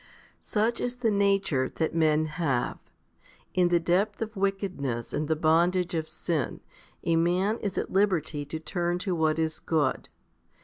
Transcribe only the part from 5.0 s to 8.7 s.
and the bondage of sin, a man is at liberty to